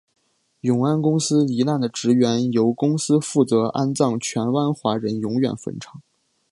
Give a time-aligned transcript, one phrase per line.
[0.61, 6.01] 永安公司罹难的职员由公司负责安葬荃湾华人永远坟场。